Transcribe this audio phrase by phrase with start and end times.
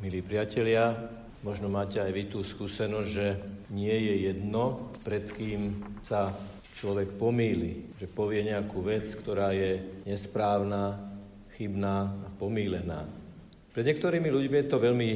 [0.00, 0.96] Milí priatelia,
[1.44, 3.36] možno máte aj vy tú skúsenosť, že
[3.68, 6.32] nie je jedno, pred kým sa
[6.72, 10.96] človek pomýli, že povie nejakú vec, ktorá je nesprávna,
[11.52, 13.04] chybná a pomílená.
[13.76, 15.10] Pred niektorými ľuďmi je to veľmi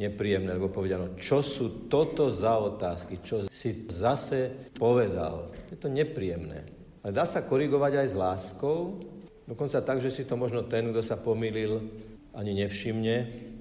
[0.00, 5.52] nepríjemné, lebo povedia, no čo sú toto za otázky, čo si zase povedal.
[5.68, 6.72] Je to nepríjemné.
[7.04, 8.96] Ale dá sa korigovať aj s láskou,
[9.44, 11.84] dokonca tak, že si to možno ten, kto sa pomýlil,
[12.32, 13.51] ani nevšimne,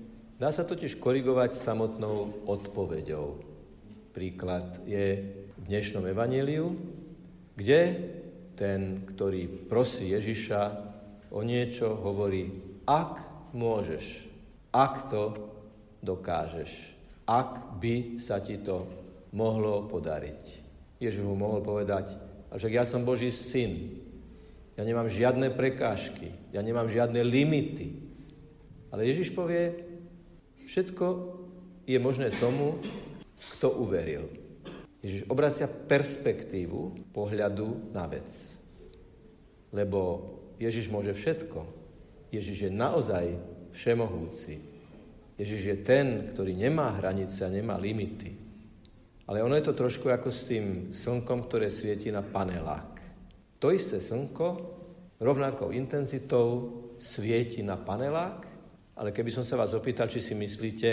[0.41, 3.37] Dá sa totiž korigovať samotnou odpoveďou.
[4.09, 5.21] Príklad je
[5.53, 6.73] v dnešnom evaníliu,
[7.53, 7.81] kde
[8.57, 10.61] ten, ktorý prosí Ježiša
[11.29, 12.49] o niečo, hovorí,
[12.89, 13.21] ak
[13.53, 14.25] môžeš,
[14.73, 15.37] ak to
[16.01, 16.89] dokážeš,
[17.29, 18.89] ak by sa ti to
[19.37, 20.41] mohlo podariť.
[20.97, 22.17] Ježiš mu mohol povedať,
[22.49, 23.93] a však ja som Boží syn,
[24.73, 27.93] ja nemám žiadne prekážky, ja nemám žiadne limity.
[28.89, 29.90] Ale Ježiš povie,
[30.71, 31.05] Všetko
[31.83, 32.79] je možné tomu,
[33.59, 34.31] kto uveril.
[35.03, 38.31] Ježiš obracia perspektívu pohľadu na vec.
[39.75, 39.99] Lebo
[40.63, 41.59] Ježiš môže všetko.
[42.31, 43.35] Ježiš je naozaj
[43.75, 44.63] všemohúci.
[45.35, 48.31] Ježiš je ten, ktorý nemá hranice a nemá limity.
[49.27, 52.95] Ale ono je to trošku ako s tým slnkom, ktoré svieti na panelák.
[53.59, 54.47] To isté slnko
[55.19, 58.50] rovnakou intenzitou svieti na panelák
[59.01, 60.89] ale keby som sa vás opýtal, či si myslíte,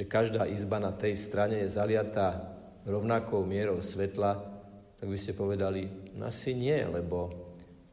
[0.00, 2.40] že každá izba na tej strane je zaliatá
[2.88, 4.32] rovnakou mierou svetla,
[4.96, 5.84] tak by ste povedali,
[6.16, 7.28] no asi nie, lebo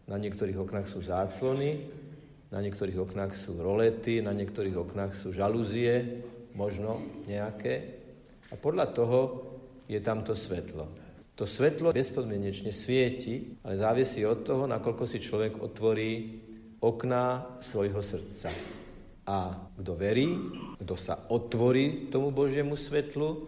[0.08, 1.84] na niektorých oknách sú záclony,
[2.48, 6.24] na niektorých oknách sú rolety, na niektorých oknách sú žalúzie,
[6.56, 8.00] možno nejaké.
[8.52, 9.20] A podľa toho
[9.84, 10.88] je tamto svetlo.
[11.36, 16.40] To svetlo bezpodmienečne svieti, ale závisí od toho, nakoľko si človek otvorí
[16.80, 18.80] okná svojho srdca.
[19.26, 20.34] A kto verí,
[20.82, 23.48] kto sa otvorí tomu Božiemu svetlu,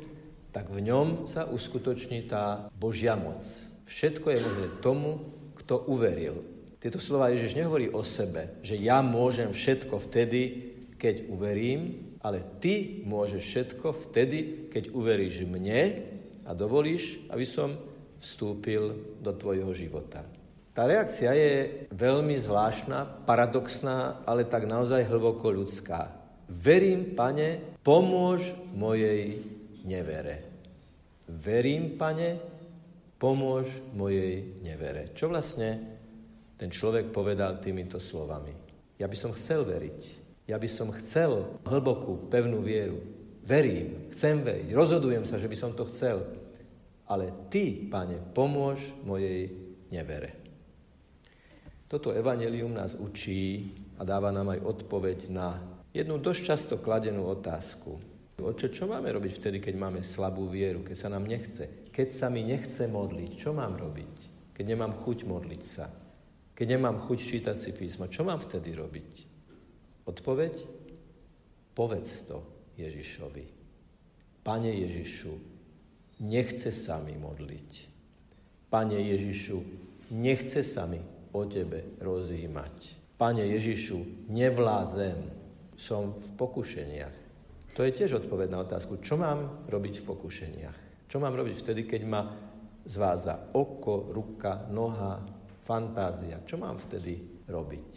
[0.54, 3.42] tak v ňom sa uskutoční tá Božia moc.
[3.90, 6.46] Všetko je možné tomu, kto uveril.
[6.78, 10.42] Tieto slova Ježiš nehovorí o sebe, že ja môžem všetko vtedy,
[11.00, 16.06] keď uverím, ale ty môžeš všetko vtedy, keď uveríš mne
[16.44, 17.76] a dovolíš, aby som
[18.24, 20.24] vstúpil do tvojho života.
[20.74, 26.10] Tá reakcia je veľmi zvláštna, paradoxná, ale tak naozaj hlboko ľudská.
[26.50, 29.38] Verím, pane, pomôž mojej
[29.86, 30.50] nevere.
[31.30, 32.42] Verím, pane,
[33.22, 35.14] pomôž mojej nevere.
[35.14, 35.78] Čo vlastne
[36.58, 38.58] ten človek povedal týmito slovami?
[38.98, 40.02] Ja by som chcel veriť.
[40.50, 42.98] Ja by som chcel hlbokú, pevnú vieru.
[43.46, 46.26] Verím, chcem veriť, rozhodujem sa, že by som to chcel.
[47.06, 49.54] Ale ty, pane, pomôž mojej
[49.94, 50.43] nevere.
[51.94, 53.70] Toto evanelium nás učí
[54.02, 55.62] a dáva nám aj odpoveď na
[55.94, 58.02] jednu dosť často kladenú otázku.
[58.42, 61.86] Oče, čo máme robiť vtedy, keď máme slabú vieru, keď sa nám nechce?
[61.94, 64.16] Keď sa mi nechce modliť, čo mám robiť?
[64.58, 65.86] Keď nemám chuť modliť sa?
[66.58, 69.12] Keď nemám chuť čítať si písmo, čo mám vtedy robiť?
[70.10, 70.66] Odpoveď?
[71.78, 72.42] Povedz to
[72.74, 73.46] Ježišovi.
[74.42, 75.34] Pane Ježišu,
[76.26, 77.72] nechce sa mi modliť.
[78.74, 79.62] Pane Ježišu,
[80.10, 83.02] nechce sa mi o Tebe rozjímať.
[83.18, 85.18] Pane Ježišu, nevládzem,
[85.74, 87.16] som v pokušeniach.
[87.74, 90.78] To je tiež odpoveď na otázku, čo mám robiť v pokušeniach.
[91.10, 92.22] Čo mám robiť vtedy, keď ma
[92.86, 95.22] zváza oko, ruka, noha,
[95.66, 96.46] fantázia.
[96.46, 97.92] Čo mám vtedy robiť?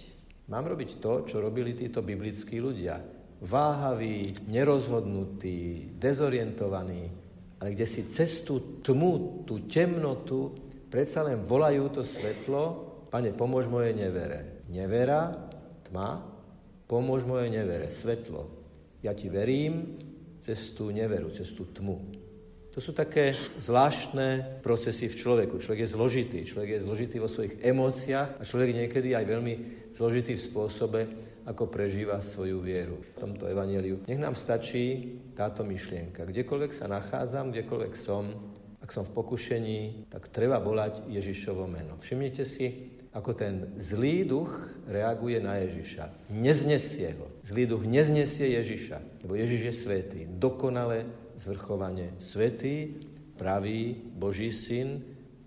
[0.49, 2.97] Mám robiť to, čo robili títo biblickí ľudia.
[3.43, 7.05] Váhaví, nerozhodnutí, dezorientovaní,
[7.61, 10.57] ale kde si cez tú tmu, tú temnotu,
[10.89, 14.63] predsa len volajú to svetlo Pane, pomôž mojej nevere.
[14.71, 15.31] Nevera,
[15.87, 16.23] tma,
[16.91, 18.51] pomôž mojej nevere, svetlo.
[19.03, 19.99] Ja ti verím
[20.43, 22.27] cez tú neveru, cez tú tmu.
[22.77, 25.57] To sú také zvláštne procesy v človeku.
[25.57, 29.55] Človek je zložitý, človek je zložitý vo svojich emóciách a človek niekedy aj veľmi
[29.97, 31.01] zložitý v spôsobe,
[31.49, 34.05] ako prežíva svoju vieru v tomto evaníliu.
[34.05, 36.29] Nech nám stačí táto myšlienka.
[36.29, 38.29] Kdekoľvek sa nachádzam, kdekoľvek som,
[38.83, 41.97] ak som v pokušení, tak treba volať Ježišovo meno.
[41.97, 44.53] Všimnite si, ako ten zlý duch
[44.85, 46.29] reaguje na Ježiša.
[46.37, 47.33] Neznesie ho.
[47.41, 52.93] Zlý duch neznesie Ježiša, lebo Ježiš je svetý, dokonale zvrchovane svetý,
[53.41, 55.01] pravý Boží syn,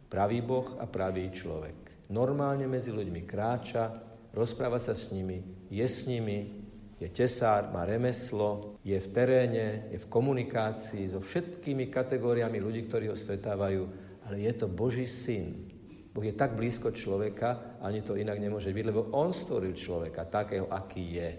[0.09, 2.09] pravý Boh a pravý človek.
[2.09, 4.01] Normálne medzi ľuďmi kráča,
[4.33, 6.65] rozpráva sa s nimi, je s nimi,
[6.97, 13.13] je tesár, má remeslo, je v teréne, je v komunikácii so všetkými kategóriami ľudí, ktorí
[13.13, 13.83] ho stretávajú,
[14.25, 15.69] ale je to Boží syn,
[16.09, 20.65] Boh je tak blízko človeka, ani to inak nemôže byť, lebo On stvoril človeka takého,
[20.67, 21.29] aký je.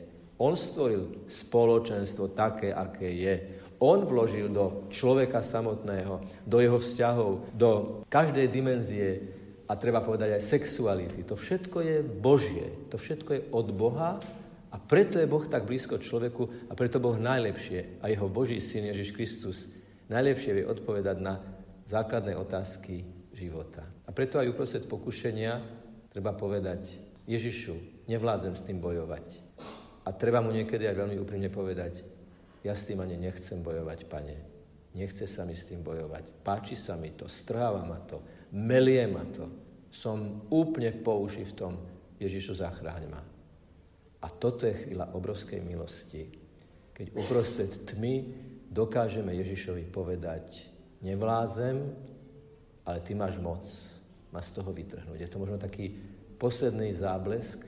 [0.41, 3.35] On stvoril spoločenstvo také, aké je.
[3.81, 9.11] On vložil do človeka samotného, do jeho vzťahov, do každej dimenzie
[9.69, 11.25] a treba povedať aj sexuality.
[11.29, 14.17] To všetko je Božie, to všetko je od Boha
[14.71, 18.89] a preto je Boh tak blízko človeku a preto Boh najlepšie a jeho Boží syn
[18.91, 19.69] Ježiš Kristus
[20.11, 21.39] najlepšie vie odpovedať na
[21.87, 23.87] základné otázky života.
[24.11, 25.63] A preto aj uprostred pokušenia
[26.11, 26.99] treba povedať,
[27.31, 29.39] Ježišu, nevládzem s tým bojovať.
[30.03, 32.03] A treba mu niekedy aj veľmi úprimne povedať,
[32.67, 34.35] ja s tým ani nechcem bojovať, pane.
[34.99, 36.43] Nechce sa mi s tým bojovať.
[36.43, 38.19] Páči sa mi to, strháva ma to,
[38.51, 39.47] melie ma to.
[39.95, 41.79] Som úplne po v tom,
[42.19, 43.23] Ježišu, zachráň ma.
[44.21, 46.27] A toto je chvíľa obrovskej milosti,
[46.91, 48.27] keď uprostred tmy
[48.75, 50.67] dokážeme Ježišovi povedať,
[50.99, 51.79] nevládzem,
[52.85, 53.65] ale ty máš moc
[54.31, 55.19] ma z toho vytrhnúť.
[55.19, 55.91] Je to možno taký
[56.39, 57.67] posledný záblesk,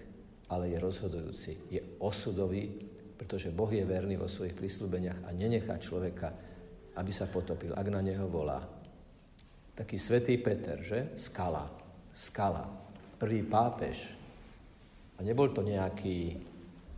[0.49, 2.69] ale je rozhodujúci, je osudový,
[3.17, 6.29] pretože Boh je verný vo svojich prísľubeniach a nenechá človeka,
[6.99, 8.61] aby sa potopil, ak na neho volá.
[9.73, 11.17] Taký svetý Peter, že?
[11.17, 11.64] Skala.
[12.12, 12.69] Skala.
[13.17, 13.97] Prvý pápež.
[15.17, 16.37] A nebol to nejaký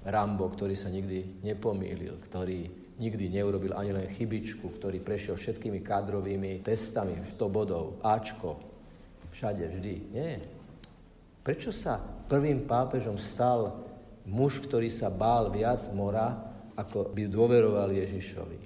[0.04, 6.66] Rambo, ktorý sa nikdy nepomýlil, ktorý nikdy neurobil ani len chybičku, ktorý prešiel všetkými kádrovými
[6.66, 8.73] testami, 100 bodov, Ačko,
[9.34, 9.94] všade, vždy.
[10.14, 10.38] Nie.
[11.42, 11.98] Prečo sa
[12.30, 13.84] prvým pápežom stal
[14.24, 16.32] muž, ktorý sa bál viac mora,
[16.78, 18.58] ako by dôveroval Ježišovi?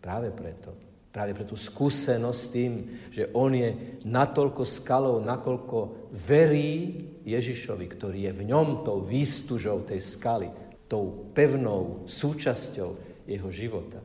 [0.00, 0.74] Práve preto.
[1.14, 2.72] Práve pre tú skúsenosť tým,
[3.06, 10.02] že on je natoľko skalou, nakoľko verí Ježišovi, ktorý je v ňom tou výstužou tej
[10.02, 10.50] skaly,
[10.90, 14.02] tou pevnou súčasťou jeho života.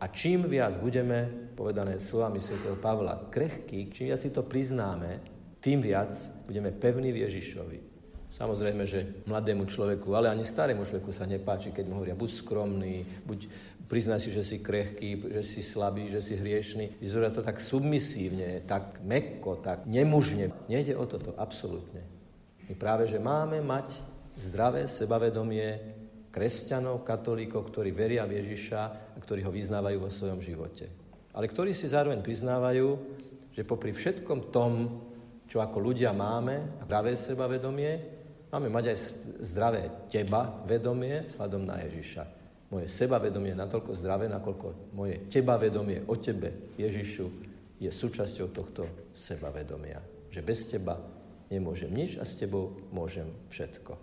[0.00, 2.60] A čím viac budeme, povedané slovami sv.
[2.76, 5.29] Pavla, krehkí, čím viac si to priznáme,
[5.60, 6.16] tým viac
[6.48, 7.78] budeme pevní v Ježišovi.
[8.30, 13.02] Samozrejme, že mladému človeku, ale ani starému človeku sa nepáči, keď mu hovoria buď skromný,
[13.26, 13.40] buď
[13.90, 17.02] priznaj si, že si krehký, že si slabý, že si hriešný.
[17.02, 20.70] Vyzerá to tak submisívne, tak mekko, tak nemužne.
[20.70, 22.06] Nejde o toto, absolútne.
[22.70, 23.98] My práve, že máme mať
[24.38, 25.98] zdravé sebavedomie
[26.30, 28.80] kresťanov, katolíkov, ktorí veria v Ježiša
[29.10, 30.86] a ktorí ho vyznávajú vo svojom živote.
[31.34, 32.88] Ale ktorí si zároveň priznávajú,
[33.50, 35.02] že popri všetkom tom,
[35.50, 37.92] čo ako ľudia máme, práve sebavedomie,
[38.54, 38.98] máme mať aj
[39.42, 42.22] zdravé teba vedomie vzhľadom na Ježiša.
[42.70, 47.26] Moje sebavedomie je natoľko zdravé, nakoľko moje teba vedomie o tebe, Ježišu,
[47.82, 49.98] je súčasťou tohto sebavedomia.
[50.30, 50.94] Že bez teba
[51.50, 53.98] nemôžem nič a s tebou môžem všetko.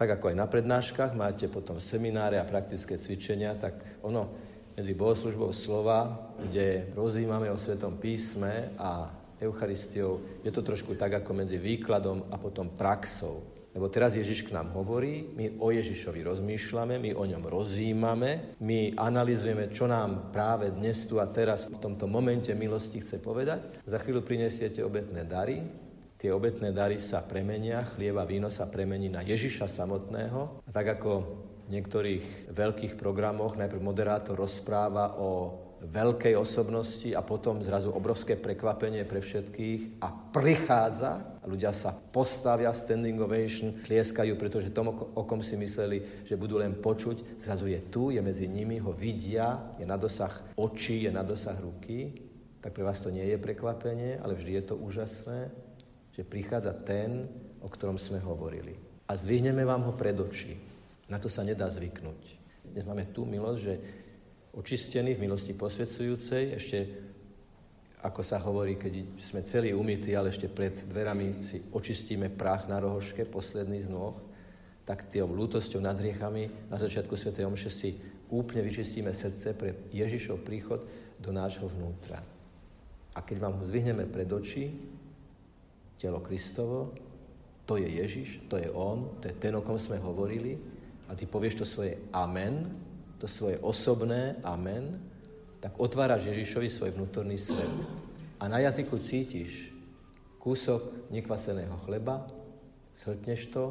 [0.00, 4.32] Tak ako aj na prednáškach máte potom semináre a praktické cvičenia, tak ono
[4.72, 11.44] medzi bohoslužbou slova, kde rozímame o Svetom písme a Eucharistiou, je to trošku tak ako
[11.44, 13.56] medzi výkladom a potom praxou.
[13.76, 18.96] Lebo teraz Ježiš k nám hovorí, my o Ježišovi rozmýšľame, my o ňom rozímame, my
[18.96, 23.84] analizujeme, čo nám práve dnes tu a teraz v tomto momente milosti chce povedať.
[23.84, 25.60] Za chvíľu prinesiete obetné dary,
[26.16, 30.64] tie obetné dary sa premenia, chlieva, víno sa premení na Ježiša samotného.
[30.64, 35.52] A tak ako v niektorých veľkých programoch najprv moderátor rozpráva o
[35.84, 43.20] veľkej osobnosti a potom zrazu obrovské prekvapenie pre všetkých a prichádza ľudia sa postavia standing
[43.20, 48.10] ovation, tlieskajú, pretože tomu, o kom si mysleli, že budú len počuť, zrazu je tu,
[48.10, 52.12] je medzi nimi, ho vidia, je na dosah očí, je na dosah ruky,
[52.58, 55.52] tak pre vás to nie je prekvapenie, ale vždy je to úžasné,
[56.16, 57.30] že prichádza ten,
[57.62, 58.74] o ktorom sme hovorili.
[59.06, 60.58] A zdvihneme vám ho pred oči.
[61.06, 62.22] Na to sa nedá zvyknúť.
[62.66, 63.74] Dnes máme tú milosť, že
[64.56, 66.78] očistení v milosti posvedcujúcej, ešte
[68.06, 72.78] ako sa hovorí, keď sme celí umytí, ale ešte pred dverami si očistíme prach na
[72.78, 74.14] rohoške, posledný z nôh,
[74.86, 77.34] tak tým lútosťou nad hriechami na začiatku Sv.
[77.34, 77.98] Omše si
[78.30, 80.86] úplne vyčistíme srdce pre Ježišov príchod
[81.18, 82.22] do nášho vnútra.
[83.16, 84.70] A keď vám ho zvihneme pred oči,
[85.98, 86.94] telo Kristovo,
[87.66, 90.54] to je Ježiš, to je On, to je ten, o kom sme hovorili,
[91.10, 92.70] a ty povieš to svoje amen,
[93.16, 95.00] to svoje osobné amen,
[95.60, 97.70] tak otváraš Ježišovi svoj vnútorný svet.
[98.36, 99.72] A na jazyku cítiš
[100.36, 102.28] kúsok nekvaseného chleba,
[102.94, 103.64] zhltneš to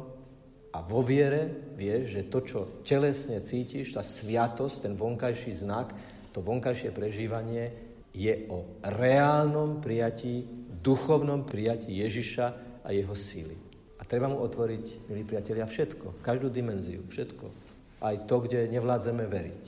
[0.76, 5.94] a vo viere vieš, že to, čo telesne cítiš, tá sviatosť, ten vonkajší znak,
[6.36, 7.72] to vonkajšie prežívanie
[8.12, 10.44] je o reálnom prijatí,
[10.84, 12.46] duchovnom prijatí Ježiša
[12.84, 13.56] a jeho síly.
[13.96, 17.65] A treba mu otvoriť, milí priatelia, všetko, každú dimenziu, všetko.
[18.00, 19.64] Aj to, kde nevládzeme veriť.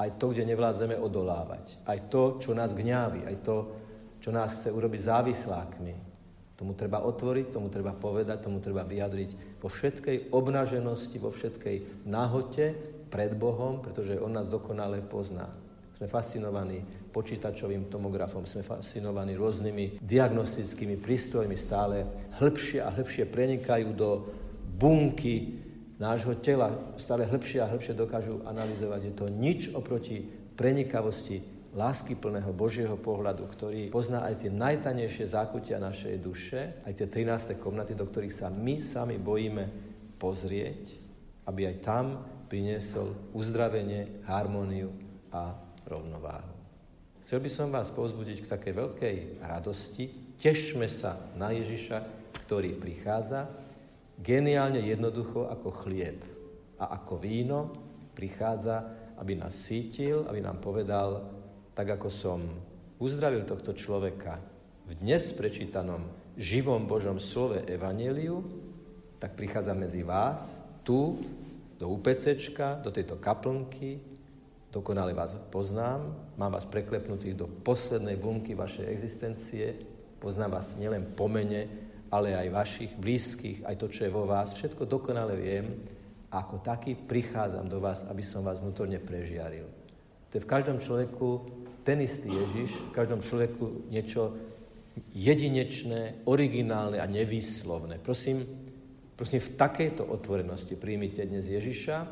[0.00, 1.76] Aj to, kde nevládzeme odolávať.
[1.84, 3.26] Aj to, čo nás gňávi.
[3.26, 3.56] Aj to,
[4.20, 5.94] čo nás chce urobiť závislákmi.
[6.56, 12.76] Tomu treba otvoriť, tomu treba povedať, tomu treba vyjadriť vo všetkej obnaženosti, vo všetkej nahote,
[13.10, 15.50] pred Bohom, pretože On nás dokonale pozná.
[15.98, 16.80] Sme fascinovaní
[17.10, 22.06] počítačovým tomografom, sme fascinovaní rôznymi diagnostickými prístrojmi, stále
[22.38, 24.30] hĺbšie a hĺbšie prenikajú do
[24.78, 25.60] bunky
[26.00, 29.00] nášho tela, stále hĺbšie a hĺbšie dokážu analyzovať.
[29.04, 30.24] Je to nič oproti
[30.56, 31.44] prenikavosti
[31.76, 37.54] lásky plného Božieho pohľadu, ktorý pozná aj tie najtanejšie zákutia našej duše, aj tie 13.
[37.62, 39.70] komnaty, do ktorých sa my sami bojíme
[40.18, 40.98] pozrieť,
[41.46, 42.06] aby aj tam
[42.50, 44.90] priniesol uzdravenie, harmóniu
[45.30, 45.54] a
[45.86, 46.58] rovnováhu.
[47.22, 49.16] Chcel by som vás povzbudiť k takej veľkej
[49.46, 50.34] radosti.
[50.34, 52.02] Tešme sa na Ježiša,
[52.42, 53.46] ktorý prichádza
[54.20, 56.20] geniálne jednoducho ako chlieb
[56.76, 57.72] a ako víno
[58.12, 58.84] prichádza,
[59.16, 61.24] aby nás sítil, aby nám povedal,
[61.72, 62.40] tak ako som
[63.00, 64.36] uzdravil tohto človeka
[64.84, 66.04] v dnes prečítanom
[66.36, 68.44] živom Božom slove Evangeliu,
[69.20, 71.20] tak prichádza medzi vás, tu,
[71.80, 74.00] do UPCčka, do tejto kaplnky,
[74.68, 79.64] dokonale vás poznám, mám vás preklepnutých do poslednej bunky vašej existencie,
[80.20, 84.50] poznám vás nielen po mene, ale aj vašich blízkych, aj to, čo je vo vás,
[84.52, 85.66] všetko dokonale viem
[86.30, 89.66] a ako taký prichádzam do vás, aby som vás vnútorne prežiaril.
[90.30, 91.26] To je v každom človeku
[91.86, 94.34] ten istý Ježiš, v každom človeku niečo
[95.14, 97.98] jedinečné, originálne a nevýslovné.
[98.02, 98.42] Prosím,
[99.14, 102.06] prosím, v takejto otvorenosti príjmite dnes Ježiša,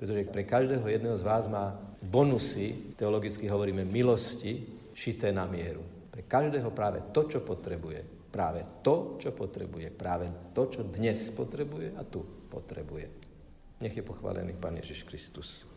[0.00, 5.80] pretože pre každého jedného z vás má bonusy, teologicky hovoríme milosti, šité na mieru.
[6.12, 8.21] Pre každého práve to, čo potrebuje.
[8.32, 9.92] Práve to, čo potrebuje.
[9.92, 10.24] Práve
[10.56, 13.06] to, čo dnes potrebuje a tu potrebuje.
[13.84, 15.68] Nech je pochválený Pán Ježiš Kristus.